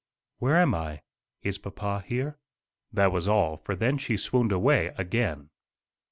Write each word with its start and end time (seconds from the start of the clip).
"Where 0.39 0.55
am 0.55 0.73
I? 0.73 1.03
Is 1.43 1.59
papa 1.59 2.03
here?" 2.07 2.39
That 2.91 3.11
was 3.11 3.27
all, 3.27 3.57
for 3.57 3.75
then 3.75 3.99
she 3.99 4.17
swooned 4.17 4.51
away 4.51 4.87
again. 4.97 5.51